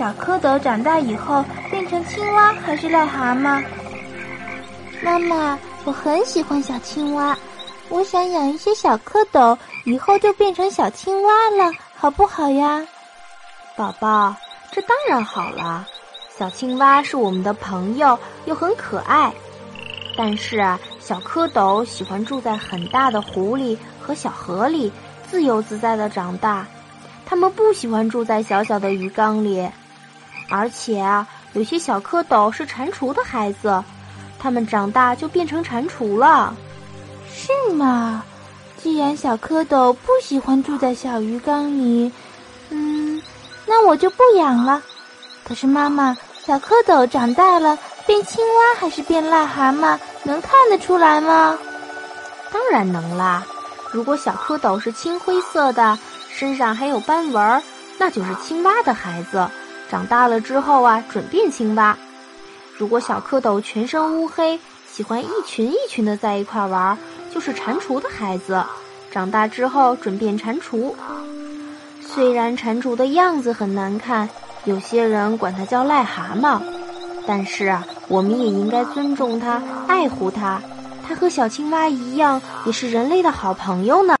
[0.00, 3.62] 小蝌蚪长大以后变成青蛙还是癞蛤蟆？
[5.02, 7.36] 妈妈，我很喜欢小青蛙，
[7.90, 12.82] 我想养一些小蝌蚪，以后就变成小青蛙了，好不好呀？
[13.76, 14.34] 宝宝，
[14.72, 15.86] 这当然好了。
[16.34, 19.30] 小青蛙是我们的朋友，又很可爱。
[20.16, 24.90] 但是啊，小蝌蚪喜欢住在很大的湖里和小河里，
[25.30, 26.66] 自由自在的长大。
[27.26, 29.68] 它们不喜欢住在小小的鱼缸里。
[30.50, 33.82] 而且啊，有些小蝌蚪是蟾蜍的孩子。
[34.38, 36.54] 它们长大就变成蟾蜍了，
[37.30, 38.24] 是吗？
[38.82, 42.10] 既然小蝌蚪不喜欢住在小鱼缸里，
[42.70, 43.22] 嗯，
[43.66, 44.82] 那我就不养了。
[45.44, 51.58] 可是妈妈，小蝌蚪长大了变青蛙还是变癞蛤蟆，能看得出来吗？
[52.50, 53.46] 当然能啦！
[53.92, 55.98] 如果小蝌蚪是青灰色的，
[56.32, 57.62] 身上还有斑纹，
[57.98, 59.50] 那就是青蛙的孩子。
[59.90, 61.98] 长大了之后啊，准变青蛙。
[62.78, 66.96] 如果小蝌蚪全身乌黑，喜欢一群一群的在一块玩，
[67.34, 68.62] 就是蟾蜍的孩子。
[69.10, 70.94] 长大之后准变蟾蜍。
[72.00, 74.28] 虽然蟾蜍的样子很难看，
[74.64, 76.60] 有些人管它叫癞蛤蟆，
[77.26, 80.62] 但是啊，我们也应该尊重它，爱护它。
[81.06, 84.14] 它和小青蛙一样，也是人类的好朋友呢。